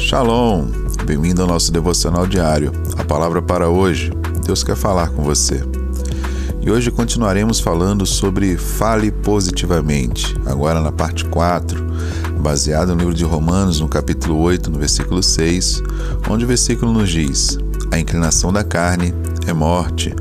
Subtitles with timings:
[0.00, 0.64] Shalom!
[1.04, 2.72] Bem-vindo ao nosso devocional diário.
[2.96, 4.10] A palavra para hoje,
[4.46, 5.62] Deus quer falar com você.
[6.62, 11.84] E hoje continuaremos falando sobre fale positivamente, agora na parte 4,
[12.40, 15.82] baseado no livro de Romanos, no capítulo 8, no versículo 6,
[16.30, 17.58] onde o versículo nos diz:
[17.92, 19.14] A inclinação da carne
[19.46, 20.14] é morte,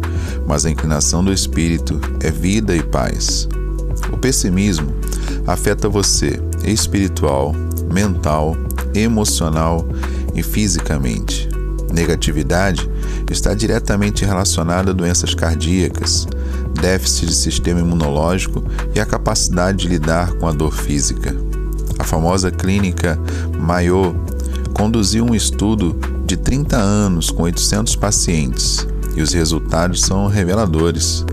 [0.46, 3.48] mas a inclinação do espírito é vida e paz.
[4.11, 4.93] O pessimismo
[5.48, 7.55] afeta você espiritual,
[7.91, 8.55] mental,
[8.94, 9.88] emocional
[10.34, 11.50] e fisicamente.
[11.92, 12.89] Negatividade
[13.30, 16.28] está diretamente relacionada a doenças cardíacas,
[16.80, 18.64] déficit de sistema imunológico
[18.94, 21.36] e a capacidade de lidar com a dor física.
[21.97, 23.20] A famosa clínica
[23.60, 24.16] Mayo
[24.74, 31.25] conduziu um estudo de 30 anos com 800 pacientes e os resultados são reveladores.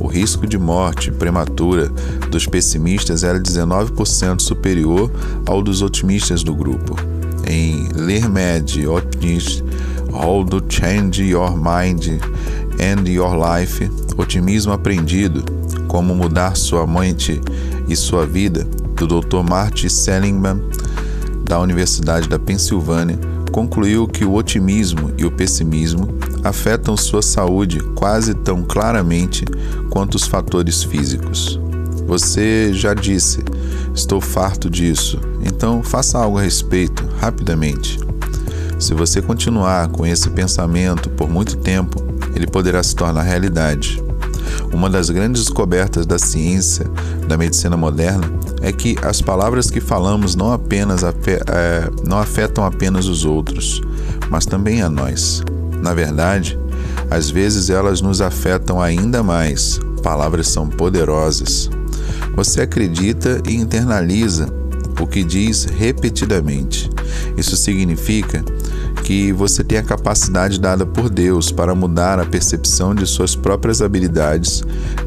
[0.00, 1.88] O risco de morte prematura
[2.30, 5.10] dos pessimistas era 19% superior
[5.46, 6.96] ao dos otimistas do grupo.
[7.46, 9.64] Em Lermed Optimist,
[10.12, 12.20] How to Change Your Mind
[12.80, 15.44] and Your Life, Otimismo Aprendido,
[15.86, 17.40] Como Mudar Sua Mente
[17.88, 19.42] e Sua Vida, do Dr.
[19.48, 20.60] Marty Seligman,
[21.44, 23.18] da Universidade da Pensilvânia,
[23.58, 26.06] concluiu que o otimismo e o pessimismo
[26.44, 29.44] afetam sua saúde quase tão claramente
[29.90, 31.60] quanto os fatores físicos.
[32.06, 33.42] Você já disse,
[33.92, 37.98] estou farto disso, então faça algo a respeito, rapidamente.
[38.78, 42.00] Se você continuar com esse pensamento por muito tempo,
[42.36, 44.00] ele poderá se tornar realidade.
[44.72, 46.86] Uma das grandes descobertas da ciência,
[47.26, 48.30] da medicina moderna,
[48.68, 53.80] é que as palavras que falamos não apenas é, não afetam apenas os outros,
[54.28, 55.42] mas também a nós.
[55.80, 56.58] Na verdade,
[57.10, 59.80] às vezes elas nos afetam ainda mais.
[60.02, 61.70] Palavras são poderosas.
[62.36, 64.52] Você acredita e internaliza
[65.00, 66.90] o que diz repetidamente.
[67.38, 68.44] Isso significa
[69.02, 73.80] que você tem a capacidade dada por Deus para mudar a percepção de suas próprias
[73.80, 74.62] habilidades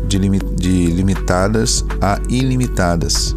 [0.08, 3.36] de, lim de limitadas a ilimitadas.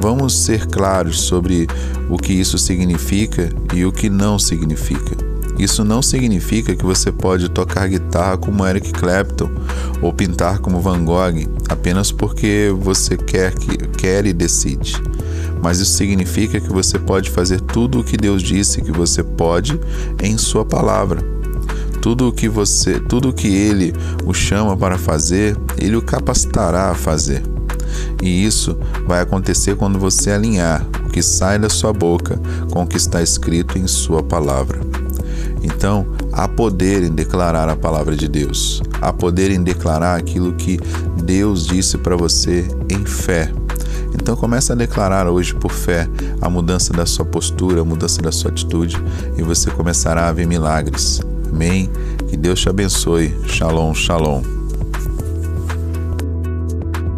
[0.00, 1.66] Vamos ser claros sobre
[2.08, 5.16] o que isso significa e o que não significa.
[5.58, 9.50] Isso não significa que você pode tocar guitarra como Eric Clapton
[10.00, 13.52] ou pintar como Van Gogh apenas porque você quer,
[13.98, 14.94] quer e decide
[15.62, 19.78] mas isso significa que você pode fazer tudo o que Deus disse que você pode
[20.22, 21.20] em sua palavra.
[22.00, 23.92] Tudo o que você, tudo o que ele
[24.24, 27.42] o chama para fazer, ele o capacitará a fazer.
[28.22, 32.40] E isso vai acontecer quando você alinhar o que sai da sua boca
[32.70, 34.80] com o que está escrito em sua palavra.
[35.62, 38.82] Então, há poder em declarar a palavra de Deus.
[39.00, 40.78] Há poder em declarar aquilo que
[41.22, 43.52] Deus disse para você em fé.
[44.14, 46.08] Então comece a declarar hoje por fé
[46.40, 48.96] a mudança da sua postura, a mudança da sua atitude
[49.36, 51.20] e você começará a ver milagres.
[51.48, 51.90] Amém?
[52.28, 53.34] Que Deus te abençoe.
[53.46, 54.59] Shalom, shalom.